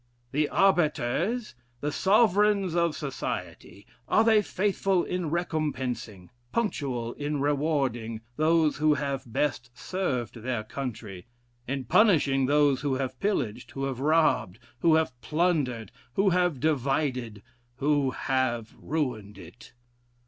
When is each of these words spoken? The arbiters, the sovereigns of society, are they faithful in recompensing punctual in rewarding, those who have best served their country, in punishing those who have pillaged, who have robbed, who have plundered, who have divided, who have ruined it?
The 0.31 0.49
arbiters, 0.49 1.53
the 1.79 1.91
sovereigns 1.91 2.73
of 2.75 2.95
society, 2.95 3.85
are 4.07 4.23
they 4.23 4.41
faithful 4.41 5.03
in 5.03 5.29
recompensing 5.29 6.31
punctual 6.51 7.13
in 7.13 7.39
rewarding, 7.39 8.21
those 8.35 8.77
who 8.77 8.95
have 8.95 9.31
best 9.31 9.69
served 9.77 10.37
their 10.37 10.63
country, 10.63 11.27
in 11.67 11.83
punishing 11.83 12.47
those 12.47 12.81
who 12.81 12.95
have 12.95 13.19
pillaged, 13.19 13.69
who 13.69 13.83
have 13.83 13.99
robbed, 13.99 14.57
who 14.79 14.95
have 14.95 15.21
plundered, 15.21 15.91
who 16.15 16.31
have 16.31 16.59
divided, 16.59 17.43
who 17.75 18.09
have 18.09 18.73
ruined 18.79 19.37
it? 19.37 19.71